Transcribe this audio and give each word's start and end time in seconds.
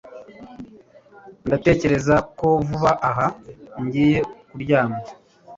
Ndatekereza 1.47 2.15
ko 2.39 2.47
vuba 2.67 2.91
aha 3.09 3.27
ngiye 3.83 4.19
kuryama 4.49 4.99